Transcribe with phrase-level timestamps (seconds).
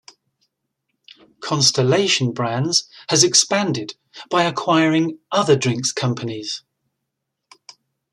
[1.41, 3.93] Constellation Brands has expanded
[4.31, 6.63] by acquiring other drinks companies.